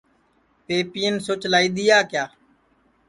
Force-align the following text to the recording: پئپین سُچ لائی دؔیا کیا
پئپین 0.65 1.13
سُچ 1.25 1.41
لائی 1.51 1.69
دؔیا 1.75 1.99
کیا 2.09 2.23